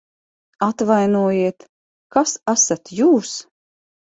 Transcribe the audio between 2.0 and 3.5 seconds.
kas esat jūs?